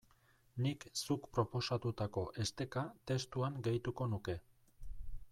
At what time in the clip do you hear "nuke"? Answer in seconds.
4.15-4.37